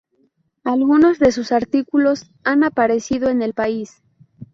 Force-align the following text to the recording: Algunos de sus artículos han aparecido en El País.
Algunos 0.63 1.19
de 1.19 1.31
sus 1.31 1.51
artículos 1.51 2.31
han 2.43 2.63
aparecido 2.63 3.29
en 3.29 3.43
El 3.43 3.53
País. 3.53 4.01